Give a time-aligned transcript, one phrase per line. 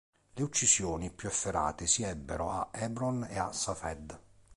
[0.33, 4.19] Le uccisioni più efferate si ebbero a Hebron e a Safed.